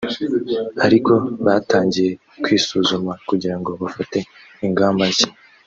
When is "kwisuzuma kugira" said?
2.43-3.55